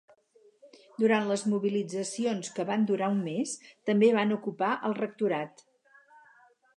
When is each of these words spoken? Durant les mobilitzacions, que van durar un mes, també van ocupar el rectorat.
Durant 1.01 1.27
les 1.31 1.43
mobilitzacions, 1.51 2.49
que 2.55 2.65
van 2.71 2.87
durar 2.91 3.09
un 3.15 3.21
mes, 3.27 3.53
també 3.91 4.09
van 4.17 4.33
ocupar 4.39 4.71
el 4.89 4.97
rectorat. 5.05 5.63